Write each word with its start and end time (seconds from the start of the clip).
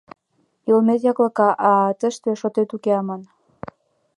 —Йылмет 0.67 1.01
яклака, 1.11 1.49
а 1.69 1.71
тыште 1.99 2.29
шотет 2.41 2.69
уке 2.75 2.91
аман. 2.99 3.21